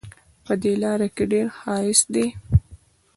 [0.45, 2.25] په دې لاره کې ډېر ښایست ده